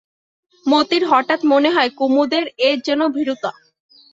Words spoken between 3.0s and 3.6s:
ভীরুতা।